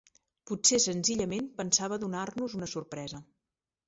[0.51, 3.21] Potser senzillament pensava donar-nos una sorpresa.